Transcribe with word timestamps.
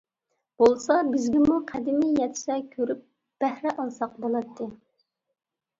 بولسا 0.61 0.95
بىزگىمۇ 1.09 1.59
قەدىمى 1.73 2.09
يەتسە، 2.23 2.59
كۆرۈپ 2.73 3.05
بەھرە 3.45 3.79
ئالساق 3.85 4.21
بولاتتى. 4.27 4.73